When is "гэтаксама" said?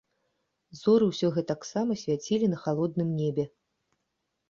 1.37-1.99